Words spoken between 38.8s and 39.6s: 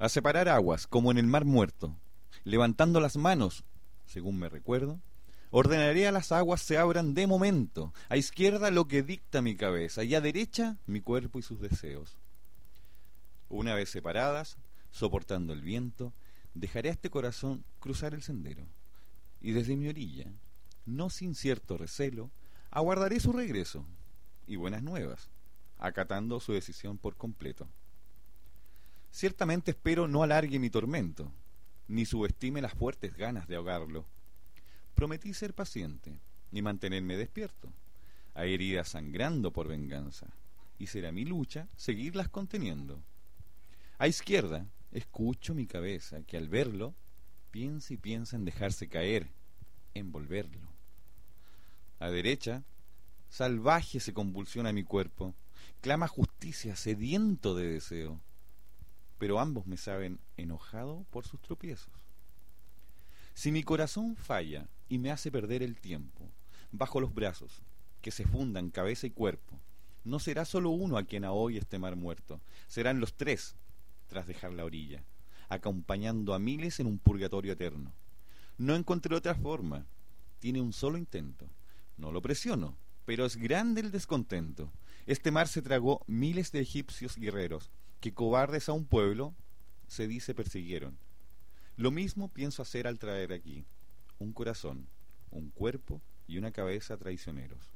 sangrando